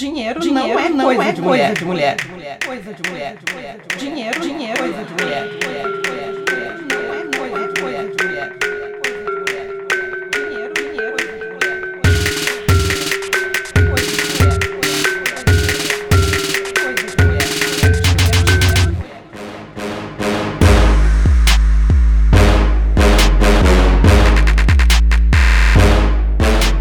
Dinheiro, 0.00 0.40
dinheiro 0.40 0.66
não 0.66 0.80
é, 0.80 0.88
não 0.88 1.04
coisa, 1.04 1.22
é 1.24 1.32
de 1.32 1.42
coisa 1.42 1.74
de 1.74 1.84
mulher. 1.84 2.16
Coisa 2.64 2.94
de 2.94 3.10
mulher. 3.10 3.36
Dinheiro, 3.98 4.40
dinheiro, 4.40 4.78
coisa 4.78 5.04
de 5.04 5.12
mulher. 5.22 5.46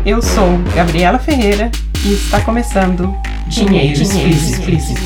Eu 0.06 0.22
sou 0.22 0.58
Gabriela 0.74 1.20
Ferreira 1.20 1.70
e 2.06 2.14
está 2.14 2.40
começando 2.42 3.14
Dinheiro 3.48 4.02
Explícito. 4.02 5.02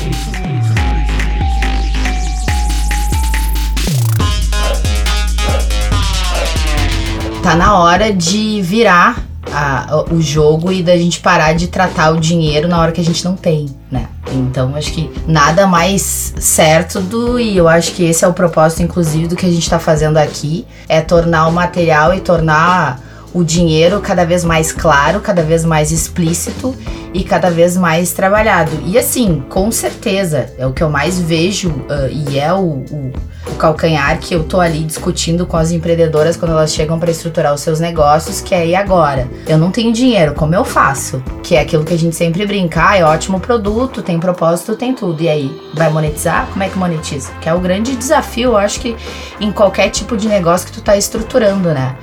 Tá 7.42 7.56
na 7.56 7.78
hora 7.78 8.12
de 8.12 8.62
virar 8.62 9.22
a, 9.52 10.04
o 10.10 10.22
jogo 10.22 10.70
e 10.72 10.82
da 10.82 10.96
gente 10.96 11.20
parar 11.20 11.54
de 11.54 11.66
tratar 11.66 12.10
o 12.10 12.20
dinheiro 12.20 12.68
na 12.68 12.80
hora 12.80 12.92
que 12.92 13.00
a 13.00 13.04
gente 13.04 13.24
não 13.24 13.36
tem, 13.36 13.66
né? 13.90 14.06
Então 14.32 14.74
acho 14.76 14.92
que 14.92 15.10
nada 15.26 15.66
mais 15.66 16.32
certo 16.38 17.00
do 17.00 17.38
e 17.38 17.56
eu 17.56 17.68
acho 17.68 17.92
que 17.92 18.04
esse 18.04 18.24
é 18.24 18.28
o 18.28 18.32
propósito 18.32 18.82
inclusive 18.82 19.26
do 19.26 19.36
que 19.36 19.46
a 19.46 19.50
gente 19.50 19.68
tá 19.68 19.78
fazendo 19.78 20.16
aqui, 20.16 20.64
é 20.88 21.00
tornar 21.00 21.48
o 21.48 21.52
material 21.52 22.14
e 22.14 22.20
tornar 22.20 23.00
o 23.34 23.42
dinheiro 23.42 24.00
cada 24.00 24.24
vez 24.24 24.44
mais 24.44 24.72
claro, 24.72 25.20
cada 25.20 25.42
vez 25.42 25.64
mais 25.64 25.90
explícito 25.90 26.74
e 27.12 27.24
cada 27.24 27.50
vez 27.50 27.76
mais 27.76 28.12
trabalhado. 28.12 28.70
E 28.86 28.96
assim, 28.96 29.42
com 29.48 29.70
certeza, 29.72 30.54
é 30.56 30.64
o 30.64 30.72
que 30.72 30.82
eu 30.82 30.88
mais 30.88 31.18
vejo 31.18 31.70
uh, 31.70 32.08
e 32.10 32.38
é 32.38 32.52
o, 32.52 32.84
o, 32.90 33.12
o, 33.46 33.54
calcanhar 33.56 34.18
que 34.18 34.34
eu 34.34 34.44
tô 34.44 34.60
ali 34.60 34.84
discutindo 34.84 35.46
com 35.46 35.56
as 35.56 35.70
empreendedoras 35.70 36.36
quando 36.36 36.52
elas 36.52 36.72
chegam 36.72 36.98
para 36.98 37.10
estruturar 37.10 37.54
os 37.54 37.60
seus 37.60 37.80
negócios, 37.80 38.40
que 38.40 38.54
é 38.54 38.66
e 38.66 38.74
agora? 38.74 39.28
Eu 39.46 39.58
não 39.58 39.70
tenho 39.70 39.92
dinheiro, 39.92 40.34
como 40.34 40.54
eu 40.54 40.64
faço? 40.64 41.22
Que 41.42 41.56
é 41.56 41.60
aquilo 41.60 41.84
que 41.84 41.94
a 41.94 41.98
gente 41.98 42.14
sempre 42.14 42.46
brinca, 42.46 42.88
ah, 42.88 42.96
é 42.96 43.04
ótimo 43.04 43.40
produto, 43.40 44.02
tem 44.02 44.18
propósito, 44.18 44.76
tem 44.76 44.94
tudo. 44.94 45.22
E 45.22 45.28
aí, 45.28 45.60
vai 45.74 45.90
monetizar? 45.90 46.46
Como 46.52 46.62
é 46.62 46.68
que 46.68 46.78
monetiza? 46.78 47.30
Que 47.40 47.48
é 47.48 47.54
o 47.54 47.60
grande 47.60 47.96
desafio, 47.96 48.50
eu 48.50 48.56
acho 48.56 48.80
que 48.80 48.96
em 49.40 49.52
qualquer 49.52 49.90
tipo 49.90 50.16
de 50.16 50.28
negócio 50.28 50.66
que 50.66 50.72
tu 50.72 50.80
tá 50.80 50.96
estruturando, 50.96 51.70
né? 51.70 51.96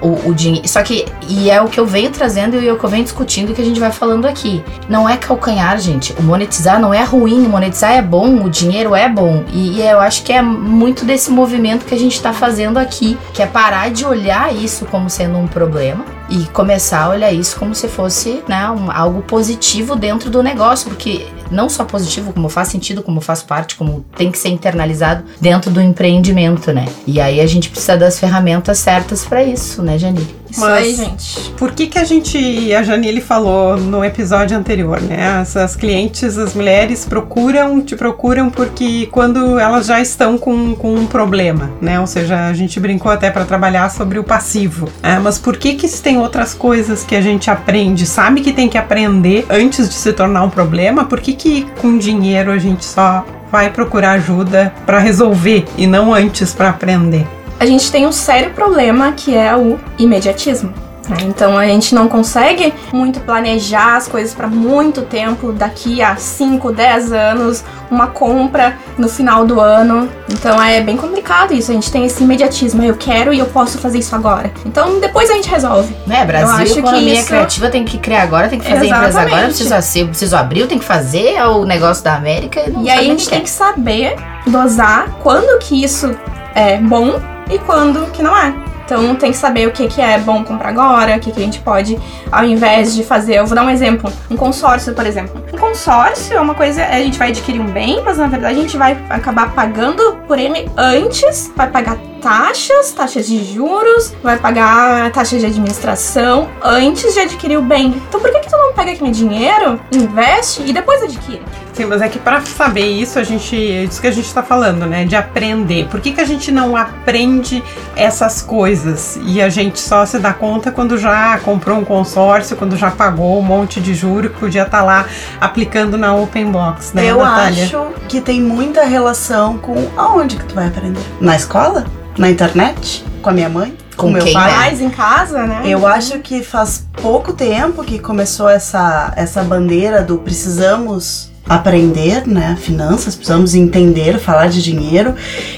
O, 0.00 0.30
o 0.30 0.34
dinheiro 0.34 0.68
só 0.68 0.82
que, 0.82 1.04
e 1.28 1.50
é 1.50 1.60
o 1.60 1.68
que 1.68 1.78
eu 1.78 1.86
venho 1.86 2.10
trazendo 2.10 2.60
e 2.60 2.68
é 2.68 2.72
o 2.72 2.78
que 2.78 2.84
eu 2.84 2.90
venho 2.90 3.04
discutindo 3.04 3.54
que 3.54 3.62
a 3.62 3.64
gente 3.64 3.80
vai 3.80 3.90
falando 3.90 4.26
aqui. 4.26 4.62
Não 4.88 5.08
é 5.08 5.16
calcanhar, 5.16 5.78
gente. 5.78 6.12
O 6.18 6.22
monetizar 6.22 6.80
não 6.80 6.92
é 6.92 7.02
ruim, 7.02 7.40
monetizar 7.48 7.92
é 7.92 8.02
bom, 8.02 8.44
o 8.44 8.50
dinheiro 8.50 8.94
é 8.94 9.08
bom. 9.08 9.44
E, 9.52 9.78
e 9.78 9.82
eu 9.82 10.00
acho 10.00 10.22
que 10.22 10.32
é 10.32 10.42
muito 10.42 10.83
desse 10.92 11.30
movimento 11.30 11.84
que 11.84 11.94
a 11.94 11.98
gente 11.98 12.20
tá 12.20 12.32
fazendo 12.32 12.78
aqui, 12.78 13.16
que 13.32 13.42
é 13.42 13.46
parar 13.46 13.90
de 13.90 14.04
olhar 14.04 14.54
isso 14.54 14.84
como 14.86 15.08
sendo 15.08 15.38
um 15.38 15.46
problema 15.46 16.04
e 16.28 16.44
começar 16.46 17.04
a 17.04 17.08
olhar 17.10 17.32
isso 17.32 17.58
como 17.58 17.74
se 17.74 17.86
fosse 17.86 18.42
né, 18.48 18.68
um, 18.70 18.90
algo 18.90 19.22
positivo 19.22 19.94
dentro 19.94 20.30
do 20.30 20.42
negócio, 20.42 20.88
porque 20.88 21.26
não 21.50 21.68
só 21.68 21.84
positivo, 21.84 22.32
como 22.32 22.48
faz 22.48 22.68
sentido, 22.68 23.02
como 23.02 23.20
faz 23.20 23.42
parte, 23.42 23.76
como 23.76 24.04
tem 24.16 24.30
que 24.30 24.38
ser 24.38 24.48
internalizado 24.48 25.24
dentro 25.40 25.70
do 25.70 25.80
empreendimento, 25.80 26.72
né? 26.72 26.86
E 27.06 27.20
aí 27.20 27.40
a 27.40 27.46
gente 27.46 27.70
precisa 27.70 27.96
das 27.96 28.18
ferramentas 28.18 28.78
certas 28.78 29.24
para 29.24 29.42
isso, 29.42 29.82
né, 29.82 29.98
Janine? 29.98 30.43
Isso 30.54 30.60
Mas 30.60 30.84
aí, 30.84 30.94
gente. 30.94 31.50
Por 31.58 31.72
que 31.72 31.88
que 31.88 31.98
a 31.98 32.04
gente, 32.04 32.72
a 32.72 32.84
Janile 32.84 33.20
falou 33.20 33.76
no 33.76 34.04
episódio 34.04 34.56
anterior, 34.56 35.00
né? 35.00 35.40
As, 35.40 35.56
as 35.56 35.74
clientes, 35.74 36.38
as 36.38 36.54
mulheres 36.54 37.04
procuram, 37.04 37.80
te 37.80 37.96
procuram 37.96 38.48
porque 38.48 39.08
quando 39.10 39.58
elas 39.58 39.86
já 39.86 40.00
estão 40.00 40.38
com, 40.38 40.76
com 40.76 40.94
um 40.94 41.06
problema, 41.06 41.72
né? 41.80 41.98
Ou 41.98 42.06
seja, 42.06 42.46
a 42.46 42.54
gente 42.54 42.78
brincou 42.78 43.10
até 43.10 43.32
para 43.32 43.44
trabalhar 43.44 43.90
sobre 43.90 44.16
o 44.16 44.22
passivo. 44.22 44.88
Né? 45.02 45.18
Mas 45.20 45.40
por 45.40 45.56
que 45.56 45.74
que 45.74 45.88
tem 45.88 46.18
outras 46.18 46.54
coisas 46.54 47.02
que 47.02 47.16
a 47.16 47.20
gente 47.20 47.50
aprende, 47.50 48.06
sabe 48.06 48.40
que 48.40 48.52
tem 48.52 48.68
que 48.68 48.78
aprender 48.78 49.44
antes 49.50 49.88
de 49.88 49.94
se 49.94 50.12
tornar 50.12 50.44
um 50.44 50.50
problema? 50.50 51.04
Por 51.04 51.20
que 51.20 51.32
que 51.32 51.66
com 51.80 51.98
dinheiro 51.98 52.52
a 52.52 52.58
gente 52.58 52.84
só 52.84 53.26
vai 53.50 53.70
procurar 53.70 54.12
ajuda 54.12 54.72
para 54.86 55.00
resolver 55.00 55.64
e 55.76 55.84
não 55.84 56.14
antes 56.14 56.54
para 56.54 56.68
aprender? 56.68 57.26
A 57.58 57.66
gente 57.66 57.90
tem 57.90 58.06
um 58.06 58.12
sério 58.12 58.50
problema 58.50 59.12
que 59.12 59.34
é 59.34 59.56
o 59.56 59.78
imediatismo. 59.98 60.72
Né? 61.08 61.18
Então 61.22 61.56
a 61.56 61.66
gente 61.66 61.94
não 61.94 62.08
consegue 62.08 62.72
muito 62.92 63.20
planejar 63.20 63.96
as 63.96 64.08
coisas 64.08 64.34
para 64.34 64.46
muito 64.46 65.02
tempo, 65.02 65.52
daqui 65.52 66.02
a 66.02 66.16
5, 66.16 66.72
10 66.72 67.12
anos, 67.12 67.64
uma 67.90 68.06
compra 68.08 68.76
no 68.96 69.08
final 69.08 69.44
do 69.44 69.60
ano. 69.60 70.08
Então 70.28 70.60
é 70.62 70.80
bem 70.80 70.96
complicado 70.96 71.52
isso. 71.52 71.70
A 71.70 71.74
gente 71.74 71.90
tem 71.90 72.04
esse 72.04 72.22
imediatismo. 72.22 72.82
Eu 72.82 72.96
quero 72.96 73.32
e 73.32 73.38
eu 73.38 73.46
posso 73.46 73.78
fazer 73.78 73.98
isso 73.98 74.14
agora. 74.14 74.50
Então 74.64 74.98
depois 74.98 75.30
a 75.30 75.34
gente 75.34 75.48
resolve. 75.48 75.94
Né, 76.06 76.24
Brasil, 76.24 76.48
eu 76.48 76.62
acho 76.62 76.78
economia 76.78 77.12
que 77.12 77.18
isso... 77.18 77.28
criativa 77.28 77.70
tem 77.70 77.84
que 77.84 77.98
criar 77.98 78.22
agora, 78.22 78.48
tem 78.48 78.58
que 78.58 78.64
fazer 78.64 78.86
Exatamente. 78.86 79.10
empresa 79.10 79.20
agora, 79.20 79.46
precisa 79.46 79.82
ser, 79.82 80.06
preciso 80.06 80.36
abrir, 80.36 80.66
tem 80.66 80.78
que 80.78 80.84
fazer 80.84 81.34
é 81.34 81.46
o 81.46 81.64
negócio 81.64 82.02
da 82.02 82.14
América. 82.14 82.60
E 82.82 82.88
aí 82.88 82.98
a 82.98 83.02
gente 83.02 83.28
tem 83.28 83.40
que 83.40 83.50
saber 83.50 84.16
dosar 84.46 85.10
quando 85.22 85.58
que 85.58 85.82
isso 85.82 86.14
é 86.54 86.78
bom 86.78 87.33
e 87.50 87.58
quando 87.58 88.10
que 88.12 88.22
não 88.22 88.36
é. 88.36 88.54
Então 88.84 89.14
tem 89.14 89.30
que 89.30 89.36
saber 89.36 89.66
o 89.66 89.72
que, 89.72 89.88
que 89.88 90.00
é 90.00 90.18
bom 90.18 90.44
comprar 90.44 90.68
agora, 90.68 91.16
o 91.16 91.20
que, 91.20 91.32
que 91.32 91.40
a 91.40 91.44
gente 91.44 91.58
pode, 91.60 91.98
ao 92.30 92.44
invés 92.44 92.94
de 92.94 93.02
fazer. 93.02 93.36
Eu 93.36 93.46
vou 93.46 93.54
dar 93.54 93.64
um 93.64 93.70
exemplo: 93.70 94.12
um 94.30 94.36
consórcio, 94.36 94.92
por 94.94 95.06
exemplo. 95.06 95.42
Um 95.52 95.58
consórcio 95.58 96.36
é 96.36 96.40
uma 96.40 96.54
coisa, 96.54 96.84
a 96.84 96.98
gente 96.98 97.18
vai 97.18 97.30
adquirir 97.30 97.60
um 97.60 97.66
bem, 97.66 98.02
mas 98.04 98.18
na 98.18 98.26
verdade 98.26 98.58
a 98.58 98.62
gente 98.62 98.76
vai 98.76 99.02
acabar 99.08 99.52
pagando 99.52 100.16
por 100.26 100.38
ele 100.38 100.70
antes, 100.76 101.50
vai 101.56 101.70
pagar 101.70 101.96
taxas, 102.20 102.92
taxas 102.92 103.26
de 103.26 103.44
juros, 103.44 104.14
vai 104.22 104.38
pagar 104.38 105.10
taxas 105.12 105.40
de 105.40 105.46
administração 105.46 106.48
antes 106.62 107.14
de 107.14 107.20
adquirir 107.20 107.58
o 107.58 107.62
bem. 107.62 108.02
Então 108.08 108.20
por 108.20 108.30
que, 108.30 108.40
que 108.40 108.50
tu 108.50 108.56
não 108.56 108.72
pega 108.74 108.92
aquele 108.92 109.10
dinheiro, 109.10 109.80
investe 109.92 110.62
e 110.66 110.72
depois 110.72 111.02
adquire? 111.02 111.42
Sim, 111.74 111.86
mas 111.86 112.00
é 112.00 112.08
que 112.08 112.20
para 112.20 112.40
saber 112.42 112.86
isso, 112.86 113.18
a 113.18 113.24
gente. 113.24 113.56
É 113.56 113.82
isso 113.82 114.00
que 114.00 114.06
a 114.06 114.12
gente 114.12 114.26
está 114.26 114.44
falando, 114.44 114.86
né? 114.86 115.04
De 115.04 115.16
aprender. 115.16 115.88
Por 115.88 116.00
que, 116.00 116.12
que 116.12 116.20
a 116.20 116.24
gente 116.24 116.52
não 116.52 116.76
aprende 116.76 117.62
essas 117.96 118.40
coisas? 118.40 119.18
E 119.24 119.42
a 119.42 119.48
gente 119.48 119.80
só 119.80 120.06
se 120.06 120.20
dá 120.20 120.32
conta 120.32 120.70
quando 120.70 120.96
já 120.96 121.36
comprou 121.38 121.76
um 121.78 121.84
consórcio, 121.84 122.56
quando 122.56 122.76
já 122.76 122.92
pagou 122.92 123.40
um 123.40 123.42
monte 123.42 123.80
de 123.80 123.92
juro 123.92 124.30
que 124.30 124.38
podia 124.38 124.62
estar 124.62 124.78
tá 124.78 124.84
lá 124.84 125.06
aplicando 125.40 125.98
na 125.98 126.14
Open 126.14 126.46
Box, 126.46 126.94
né, 126.94 127.06
Eu 127.06 127.18
Natália? 127.18 127.64
acho 127.64 127.86
que 128.08 128.20
tem 128.20 128.40
muita 128.40 128.84
relação 128.84 129.58
com 129.58 129.88
aonde 129.96 130.36
que 130.36 130.44
tu 130.44 130.54
vai 130.54 130.68
aprender? 130.68 131.02
Na 131.20 131.34
escola? 131.34 131.84
Na 132.16 132.30
internet? 132.30 133.04
Com 133.20 133.30
a 133.30 133.32
minha 133.32 133.48
mãe? 133.48 133.76
com, 133.96 134.10
meu 134.10 134.32
pai. 134.32 134.52
Mais 134.52 134.80
em 134.80 134.90
casa, 134.90 135.46
né? 135.46 135.62
Eu 135.64 135.86
acho 135.86 136.18
que 136.18 136.42
faz 136.42 136.86
pouco 137.00 137.32
tempo 137.32 137.84
que 137.84 137.98
começou 137.98 138.48
essa, 138.48 139.12
essa 139.16 139.42
bandeira 139.42 140.02
do 140.02 140.18
precisamos 140.18 141.32
aprender, 141.48 142.26
né, 142.26 142.56
finanças, 142.60 143.14
precisamos 143.14 143.54
entender, 143.54 144.18
falar 144.18 144.48
de 144.48 144.62
dinheiro, 144.62 145.14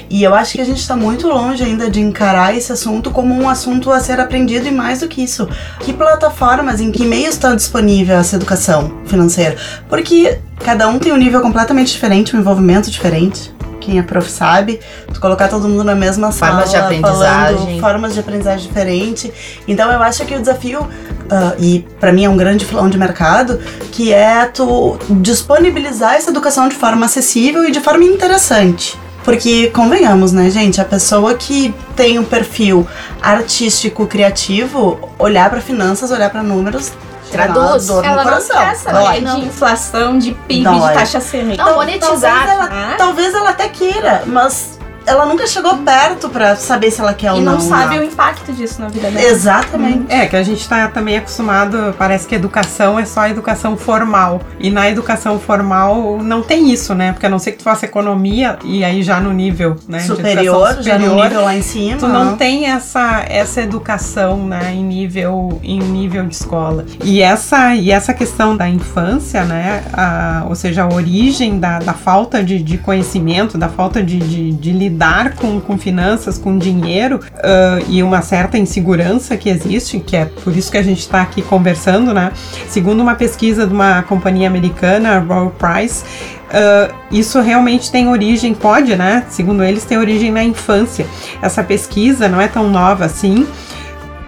e 0.09 0.23
eu 0.23 0.33
acho 0.33 0.53
que 0.53 0.61
a 0.61 0.65
gente 0.65 0.79
está 0.79 0.95
muito 0.95 1.27
longe 1.27 1.63
ainda 1.63 1.89
de 1.89 2.01
encarar 2.01 2.55
esse 2.55 2.71
assunto 2.71 3.11
como 3.11 3.33
um 3.33 3.47
assunto 3.47 3.91
a 3.91 3.99
ser 3.99 4.19
aprendido 4.19 4.67
e 4.67 4.71
mais 4.71 4.99
do 4.99 5.07
que 5.07 5.23
isso, 5.23 5.47
que 5.79 5.93
plataformas, 5.93 6.81
em 6.81 6.91
que 6.91 7.05
meios 7.05 7.35
está 7.35 7.55
disponível 7.55 8.17
essa 8.17 8.35
educação 8.35 8.97
financeira? 9.05 9.55
Porque 9.87 10.39
cada 10.59 10.87
um 10.87 10.99
tem 10.99 11.13
um 11.13 11.17
nível 11.17 11.41
completamente 11.41 11.91
diferente, 11.91 12.35
um 12.35 12.39
envolvimento 12.39 12.91
diferente 12.91 13.56
quem 13.87 13.99
é 13.99 14.01
prof 14.01 14.29
sabe, 14.29 14.81
tu 15.13 15.21
colocar 15.21 15.47
todo 15.47 15.65
mundo 15.65 15.85
na 15.85 15.95
mesma 15.95 16.29
sala, 16.33 16.51
formas 16.51 16.71
de 16.71 16.75
aprendizagem, 16.75 17.57
falando, 17.57 17.79
formas 17.79 18.13
de 18.13 18.19
aprendizagem 18.19 18.67
diferente. 18.67 19.33
Então 19.65 19.89
eu 19.89 20.03
acho 20.03 20.25
que 20.25 20.35
o 20.35 20.39
desafio 20.39 20.81
uh, 20.81 21.55
e 21.57 21.87
para 21.97 22.11
mim 22.11 22.25
é 22.25 22.29
um 22.29 22.35
grande 22.35 22.65
filão 22.65 22.89
de 22.89 22.97
mercado, 22.97 23.61
que 23.93 24.11
é 24.11 24.45
tu 24.45 24.99
disponibilizar 25.21 26.15
essa 26.15 26.31
educação 26.31 26.67
de 26.67 26.75
forma 26.75 27.05
acessível 27.05 27.63
e 27.63 27.71
de 27.71 27.79
forma 27.79 28.03
interessante. 28.03 28.99
Porque, 29.23 29.67
convenhamos, 29.71 30.31
né, 30.31 30.49
gente? 30.49 30.79
A 30.79 30.85
pessoa 30.85 31.33
que 31.33 31.73
tem 31.97 32.17
um 32.17 32.23
perfil 32.23 32.87
artístico, 33.21 34.05
criativo, 34.05 34.99
olhar 35.19 35.49
para 35.49 35.59
finanças, 35.59 36.11
olhar 36.11 36.29
para 36.29 36.41
números, 36.41 36.93
Traduz. 37.29 37.89
Ela 37.89 38.15
no 38.15 38.23
coração. 38.23 38.55
não 38.55 38.65
quer 38.65 38.75
saber 38.75 39.21
de 39.23 39.45
inflação, 39.45 40.17
de 40.17 40.31
PIB, 40.33 40.63
Dói. 40.63 40.79
de 40.79 40.93
taxa 40.93 41.19
Selic. 41.19 41.57
Não, 41.57 41.75
monetizar. 41.75 42.45
Talvez 42.47 42.71
ela, 42.71 42.95
talvez 42.97 43.33
ela 43.35 43.49
até 43.49 43.69
queira, 43.69 44.23
mas 44.25 44.76
ela 45.07 45.25
nunca 45.25 45.47
chegou 45.47 45.77
perto 45.77 46.29
pra 46.29 46.55
saber 46.55 46.91
se 46.91 46.99
ela 46.99 47.13
quer 47.13 47.31
ou 47.31 47.39
E 47.39 47.41
não, 47.41 47.53
não. 47.53 47.59
sabe 47.61 47.97
o 47.97 48.03
impacto 48.03 48.51
disso 48.51 48.81
na 48.81 48.89
vida 48.89 49.09
dela. 49.09 49.25
Exatamente. 49.25 50.05
É, 50.09 50.25
que 50.27 50.35
a 50.35 50.43
gente 50.43 50.67
tá 50.67 50.87
também 50.89 51.17
acostumado, 51.17 51.95
parece 51.97 52.27
que 52.27 52.35
educação 52.35 52.99
é 52.99 53.05
só 53.05 53.25
educação 53.27 53.77
formal. 53.77 54.41
E 54.59 54.69
na 54.69 54.89
educação 54.89 55.39
formal 55.39 56.19
não 56.21 56.41
tem 56.43 56.71
isso, 56.71 56.93
né? 56.93 57.13
Porque 57.13 57.25
a 57.25 57.29
não 57.29 57.39
ser 57.39 57.53
que 57.53 57.59
tu 57.59 57.63
faça 57.63 57.85
economia, 57.85 58.59
e 58.65 58.83
aí 58.83 59.01
já 59.01 59.19
no 59.19 59.31
nível, 59.31 59.77
né? 59.87 59.99
de 59.99 60.03
educação 60.03 60.15
Superior, 60.17 60.77
já 60.81 60.99
no 60.99 61.15
nível 61.15 61.41
lá 61.41 61.55
em 61.55 61.61
cima. 61.61 61.97
Tu 61.97 62.07
não 62.07 62.35
tem 62.35 62.65
essa, 62.65 63.23
essa 63.29 63.61
educação, 63.61 64.45
né, 64.45 64.73
em 64.73 64.83
nível, 64.83 65.59
em 65.63 65.79
nível 65.79 66.25
de 66.25 66.35
escola. 66.35 66.85
E 67.03 67.21
essa, 67.21 67.73
e 67.75 67.91
essa 67.91 68.13
questão 68.13 68.57
da 68.57 68.67
infância, 68.67 69.45
né, 69.45 69.83
a, 69.93 70.43
ou 70.47 70.55
seja, 70.55 70.83
a 70.83 70.93
origem 70.93 71.59
da, 71.59 71.79
da 71.79 71.93
falta 71.93 72.43
de, 72.43 72.61
de 72.61 72.77
conhecimento, 72.77 73.57
da 73.57 73.69
falta 73.69 74.03
de, 74.03 74.17
de, 74.19 74.51
de 74.51 74.73
lidar 74.97 75.35
com, 75.35 75.61
com 75.61 75.77
finanças, 75.77 76.39
com 76.39 76.57
dinheiro, 76.57 77.19
ah, 77.35 77.79
e 77.87 78.01
uma 78.01 78.23
certa 78.23 78.57
insegurança 78.57 79.37
que 79.37 79.47
existe, 79.47 79.99
que 79.99 80.17
é 80.17 80.25
por 80.25 80.55
isso 80.57 80.71
que 80.71 80.77
a 80.77 80.81
gente 80.81 80.99
está 80.99 81.21
aqui 81.21 81.43
conversando, 81.43 82.13
né, 82.13 82.31
segundo 82.67 83.01
uma 83.01 83.13
pesquisa 83.13 83.67
de 83.67 83.73
uma 83.73 84.01
companhia 84.01 84.47
americana, 84.47 85.17
a 85.17 85.19
Royal 85.19 85.51
Price, 85.51 86.03
Uh, 86.47 86.95
isso 87.11 87.41
realmente 87.41 87.91
tem 87.91 88.07
origem, 88.07 88.53
pode, 88.53 88.95
né? 88.95 89.25
Segundo 89.27 89.61
eles, 89.65 89.83
tem 89.83 89.97
origem 89.97 90.31
na 90.31 90.41
infância. 90.41 91.05
Essa 91.41 91.61
pesquisa 91.61 92.29
não 92.29 92.39
é 92.39 92.47
tão 92.47 92.69
nova 92.69 93.03
assim, 93.03 93.45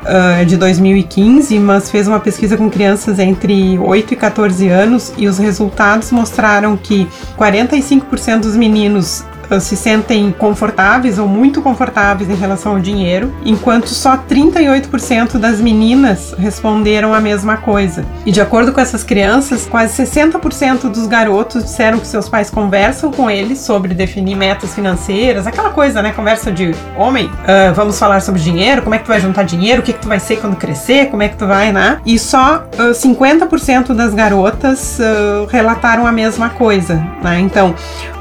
uh, 0.03 0.45
de 0.45 0.57
2015, 0.57 1.57
mas 1.59 1.89
fez 1.89 2.07
uma 2.07 2.19
pesquisa 2.19 2.57
com 2.57 2.69
crianças 2.69 3.19
entre 3.19 3.77
8 3.77 4.13
e 4.13 4.17
14 4.17 4.67
anos 4.67 5.13
e 5.17 5.27
os 5.27 5.37
resultados 5.37 6.11
mostraram 6.11 6.77
que 6.77 7.07
45% 7.37 8.41
dos 8.41 8.55
meninos 8.55 9.21
uh, 9.21 9.28
se 9.59 9.75
sentem 9.75 10.31
confortáveis 10.37 11.17
ou 11.17 11.27
muito 11.27 11.61
confortáveis 11.61 12.29
em 12.29 12.35
relação 12.35 12.73
ao 12.73 12.79
dinheiro, 12.79 13.33
enquanto 13.45 13.87
só 13.87 14.17
38% 14.17 15.37
das 15.37 15.61
meninas 15.61 16.35
responderam 16.37 17.13
a 17.13 17.21
mesma 17.21 17.57
coisa. 17.57 18.05
E 18.25 18.31
de 18.31 18.41
acordo 18.41 18.71
com 18.71 18.81
essas 18.81 19.03
crianças, 19.03 19.65
quase 19.65 20.03
60% 20.03 20.89
dos 20.89 21.07
garotos 21.07 21.63
disseram 21.63 21.99
que 21.99 22.07
seus 22.07 22.27
pais 22.27 22.49
conversam 22.49 23.11
com 23.11 23.29
eles 23.29 23.59
sobre 23.59 23.93
definir 23.93 24.35
metas 24.35 24.73
financeiras, 24.73 25.47
aquela 25.47 25.69
coisa, 25.69 26.01
né? 26.01 26.11
Conversa 26.11 26.51
de 26.51 26.75
homem, 26.97 27.29
ah, 27.47 27.71
vamos 27.71 27.97
falar 27.97 28.21
sobre 28.21 28.41
dinheiro, 28.41 28.81
como 28.81 28.95
é 28.95 28.97
que 28.97 29.05
tu 29.05 29.09
vai 29.09 29.21
juntar 29.21 29.43
dinheiro, 29.43 29.81
o 29.81 29.83
que, 29.83 29.93
que 29.93 29.99
tu 29.99 30.07
vai 30.07 30.19
ser 30.19 30.37
quando 30.37 30.55
crescer, 30.55 31.09
como 31.09 31.23
é 31.23 31.29
que 31.29 31.37
tu 31.37 31.47
vai, 31.47 31.71
né? 31.71 31.99
E 32.05 32.19
só 32.19 32.65
ah, 32.77 32.91
50% 32.91 33.93
das 33.93 34.13
garotas 34.13 34.99
ah, 34.99 35.47
relataram 35.49 36.05
a 36.05 36.11
mesma 36.11 36.49
coisa, 36.49 36.95
né? 37.23 37.39
Então, 37.39 37.73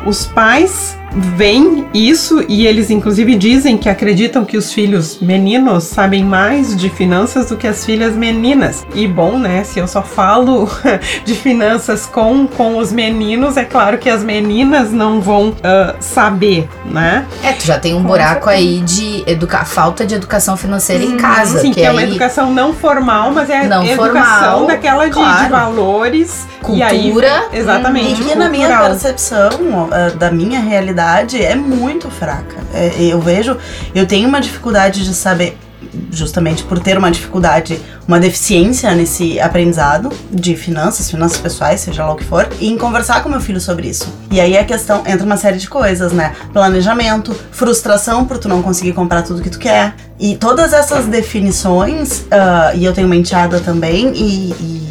os 0.06 0.26
pais 0.26 0.96
veem 1.12 1.88
isso 1.92 2.44
e 2.48 2.66
eles 2.66 2.90
inclusive 2.90 3.34
dizem 3.34 3.76
que 3.76 3.88
acreditam 3.88 4.44
que 4.44 4.56
os 4.56 4.72
filhos 4.72 5.18
meninos 5.20 5.84
sabem 5.84 6.24
mais 6.24 6.76
de 6.76 6.90
finanças 6.90 7.46
do 7.46 7.56
que 7.56 7.66
as 7.66 7.84
filhas 7.84 8.14
meninas. 8.14 8.86
E 8.94 9.06
bom, 9.06 9.38
né, 9.38 9.64
se 9.64 9.78
eu 9.78 9.86
só 9.86 10.02
falo 10.02 10.68
de 11.24 11.34
finanças 11.34 12.06
com, 12.06 12.46
com 12.46 12.76
os 12.76 12.92
meninos, 12.92 13.56
é 13.56 13.64
claro 13.64 13.98
que 13.98 14.08
as 14.08 14.22
meninas 14.22 14.92
não 14.92 15.20
vão 15.20 15.54
ah, 15.62 15.94
saber, 16.00 16.68
né? 16.84 17.26
É, 17.42 17.52
tu 17.52 17.64
já 17.64 17.78
tem 17.78 17.94
um 17.94 18.02
Com 18.02 18.08
buraco 18.08 18.48
aí 18.48 18.80
de 18.80 19.22
educa 19.26 19.64
falta 19.64 20.06
de 20.06 20.14
educação 20.14 20.56
financeira 20.56 21.04
em 21.04 21.16
casa. 21.16 21.60
Sim, 21.60 21.70
que, 21.72 21.80
que 21.80 21.86
é 21.86 21.90
uma 21.90 22.00
aí 22.00 22.08
educação 22.08 22.52
não 22.52 22.72
formal, 22.72 23.32
mas 23.32 23.50
é 23.50 23.66
Não 23.66 23.84
educação 23.84 24.06
formal, 24.06 24.66
daquela 24.66 25.06
de, 25.06 25.12
claro. 25.12 25.44
de 25.44 25.50
valores. 25.50 26.46
E 26.68 26.82
aí, 26.82 27.04
Cultura. 27.04 27.44
exatamente. 27.52 28.20
E 28.20 28.24
que 28.24 28.34
na 28.34 28.48
minha 28.48 28.68
percepção 28.68 29.88
ah, 29.90 30.10
da 30.10 30.30
minha 30.30 30.60
realidade 30.60 30.97
é 31.00 31.54
muito 31.54 32.10
fraca. 32.10 32.56
É, 32.74 32.92
eu 32.98 33.20
vejo, 33.20 33.56
eu 33.94 34.06
tenho 34.06 34.28
uma 34.28 34.40
dificuldade 34.40 35.04
de 35.04 35.14
saber, 35.14 35.56
justamente 36.10 36.62
por 36.64 36.78
ter 36.80 36.98
uma 36.98 37.10
dificuldade, 37.10 37.80
uma 38.06 38.18
deficiência 38.18 38.92
nesse 38.94 39.38
aprendizado 39.38 40.10
de 40.30 40.56
finanças, 40.56 41.10
finanças 41.10 41.38
pessoais, 41.38 41.80
seja 41.80 42.04
lá 42.04 42.12
o 42.12 42.16
que 42.16 42.24
for, 42.24 42.48
e 42.60 42.68
em 42.68 42.76
conversar 42.76 43.22
com 43.22 43.28
meu 43.28 43.40
filho 43.40 43.60
sobre 43.60 43.88
isso. 43.88 44.08
E 44.30 44.40
aí 44.40 44.56
a 44.58 44.64
questão 44.64 45.02
entra 45.06 45.24
uma 45.24 45.36
série 45.36 45.58
de 45.58 45.68
coisas, 45.68 46.12
né? 46.12 46.32
Planejamento, 46.52 47.34
frustração 47.52 48.24
por 48.24 48.38
tu 48.38 48.48
não 48.48 48.62
conseguir 48.62 48.92
comprar 48.92 49.22
tudo 49.22 49.40
que 49.42 49.50
tu 49.50 49.58
quer. 49.58 49.94
E 50.18 50.36
todas 50.36 50.72
essas 50.72 51.06
definições, 51.06 52.24
ah, 52.30 52.72
e 52.74 52.84
eu 52.84 52.92
tenho 52.92 53.06
uma 53.06 53.16
enteada 53.16 53.60
também, 53.60 54.12
e- 54.14 54.50
e 54.60 54.87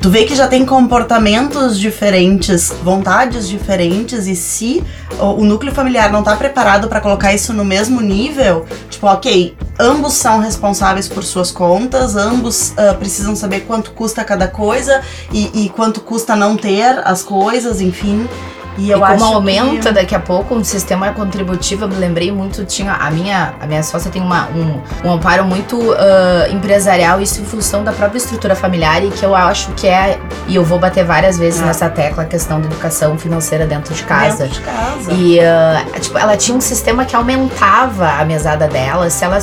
Tu 0.00 0.10
vê 0.10 0.24
que 0.24 0.34
já 0.34 0.46
tem 0.46 0.66
comportamentos 0.66 1.78
diferentes, 1.78 2.70
vontades 2.82 3.48
diferentes, 3.48 4.26
e 4.26 4.36
se 4.36 4.84
o, 5.18 5.42
núcleo 5.44 5.72
familiar 5.72 6.12
não 6.12 6.22
tá 6.22 6.36
preparado 6.36 6.88
pra 6.88 7.00
colocar 7.00 7.32
isso 7.32 7.54
no 7.54 7.64
mesmo 7.64 8.02
nível, 8.02 8.66
tipo, 8.90 9.06
ok, 9.06 9.56
ambos 9.78 10.12
são 10.12 10.40
responsáveis 10.40 11.08
por 11.08 11.24
suas 11.24 11.50
contas, 11.50 12.16
ambos 12.16 12.74
ah, 12.76 12.92
precisam 12.92 13.34
saber 13.34 13.60
quanto 13.60 13.92
custa 13.92 14.22
cada 14.24 14.46
coisa 14.46 15.00
e, 15.32 15.64
e 15.64 15.68
quanto 15.70 16.02
custa 16.02 16.36
não 16.36 16.54
ter 16.54 17.00
as 17.04 17.22
coisas, 17.22 17.80
enfim. 17.80 18.28
E 18.78 18.90
eu 18.90 18.98
e 18.98 19.00
como 19.00 19.24
aumenta 19.24 19.88
que... 19.88 19.94
daqui 19.94 20.14
a 20.14 20.20
pouco 20.20 20.54
um 20.54 20.62
sistema 20.62 21.12
contributivo, 21.12 21.84
eu 21.84 21.88
me 21.88 21.96
lembrei 21.96 22.30
muito, 22.32 22.64
tinha 22.64 22.92
a 22.92 23.10
minha, 23.10 23.54
a 23.60 23.66
minha 23.66 23.82
sócia 23.82 24.10
tem 24.10 24.22
uma, 24.22 24.48
um, 24.50 24.80
um 25.04 25.12
amparo 25.12 25.44
muito 25.44 25.92
ah, 25.92 26.48
empresarial, 26.50 27.20
isso 27.20 27.40
em 27.40 27.44
função 27.44 27.82
da 27.82 27.92
própria 27.92 28.18
estrutura 28.18 28.54
familiar 28.54 29.04
e 29.04 29.10
que 29.10 29.24
eu 29.24 29.34
acho 29.34 29.72
que 29.72 29.86
é, 29.86 30.18
e 30.46 30.54
eu 30.54 30.64
vou 30.64 30.78
bater 30.78 31.04
várias 31.04 31.36
vezes 31.38 31.60
Ah. 31.60 31.66
nessa 31.66 31.88
tecla, 31.90 32.22
a 32.22 32.26
questão 32.26 32.60
da 32.60 32.66
educação 32.66 33.18
financeira 33.18 33.66
dentro 33.66 33.92
de 33.92 34.04
casa. 34.04 34.44
Dentro 34.44 34.60
de 34.60 34.66
casa. 34.66 35.12
E, 35.12 35.40
ah, 35.40 35.84
tipo, 36.00 36.16
ela 36.16 36.36
tinha 36.36 36.56
um 36.56 36.60
sistema 36.60 37.04
que 37.04 37.16
aumentava 37.16 38.12
a 38.12 38.24
mesada 38.24 38.68
dela 38.68 39.10
se 39.10 39.24
ela 39.24 39.40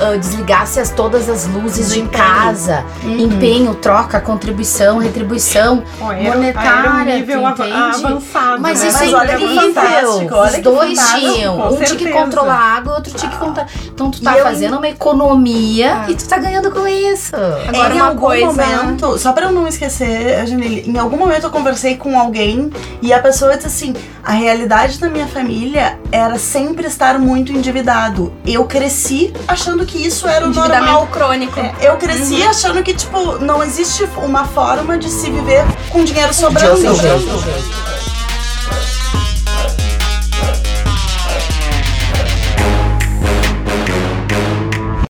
ah, 0.00 0.16
desligasse 0.16 0.80
as, 0.80 0.90
todas 0.90 1.28
as 1.28 1.46
luzes 1.46 1.88
Do 1.88 1.94
de 1.94 2.00
empenho. 2.00 2.22
casa. 2.24 2.84
Uhum. 3.02 3.18
Empenho, 3.18 3.74
troca, 3.74 4.20
contribuição, 4.20 4.98
retribuição. 4.98 5.82
Ó, 6.00 6.12
era- 6.12 6.34
monetária, 6.34 6.70
era 6.88 6.90
um 6.90 7.04
nível 7.04 7.46
avançado. 7.46 8.60
Mas 8.60 8.80
né? 8.82 8.88
isso 8.88 8.98
Mas 8.98 9.12
é 9.30 9.34
incrível. 9.34 10.28
olha 10.32 10.56
Os 10.56 10.58
dois 10.62 10.98
tinham. 11.12 11.56
Um 11.58 11.68
tinha 11.76 11.80
que 11.80 11.86
certeza. 12.04 12.12
controlar 12.12 12.54
a 12.54 12.76
água, 12.76 12.94
outro 12.94 13.12
tinha 13.14 13.30
que 13.30 13.38
contar. 13.38 13.66
Então 13.86 14.10
tu 14.10 14.20
tá 14.22 14.34
E 14.34 14.38
eu- 14.38 14.44
fazendo 14.44 14.76
uma 14.78 14.88
economia 14.88 16.04
É. 16.06 16.10
e 16.10 16.14
tu 16.14 16.28
tá 16.28 16.38
ganhando 16.38 16.70
com 16.70 16.86
isso. 16.86 17.32
Agora 17.68 17.94
em 17.94 17.98
algum 18.00 18.20
coisa- 18.20 18.46
momento, 18.46 19.18
só 19.18 19.32
pra 19.32 19.46
eu 19.46 19.52
não 19.52 19.66
esquecer, 19.66 20.46
Janine, 20.46 20.82
em 20.86 20.98
algum 20.98 21.16
momento 21.16 21.44
eu 21.44 21.50
conversei 21.50 21.96
com 21.96 22.18
alguém 22.18 22.70
e 23.00 23.12
a 23.12 23.20
pessoa 23.20 23.54
disse 23.56 23.66
assim: 23.66 23.94
a 24.24 24.32
realidade 24.32 24.98
da 24.98 25.08
minha 25.08 25.26
família 25.26 25.98
era 26.12 26.38
sempre 26.38 26.86
estar 26.86 27.18
muito 27.18 27.50
endividado. 27.50 28.32
Eu 28.46 28.66
cresci 28.66 29.32
achando 29.48 29.86
que 29.86 30.06
isso 30.06 30.28
era 30.28 30.46
o 30.46 30.52
normal. 30.52 31.08
crônico. 31.10 31.58
Eu 31.80 31.96
cresci 31.96 32.42
achando 32.42 32.82
que, 32.82 32.92
tipo, 32.94 33.38
não 33.38 33.64
existe 33.64 34.04
uma 34.18 34.44
forma 34.44 34.98
de 34.98 35.08
se 35.08 35.30
viver 35.30 35.64
com 35.90 36.04
dinheiro 36.04 36.34
sobrando. 36.34 36.86
Outro 36.86 36.94
jeito. 36.94 38.01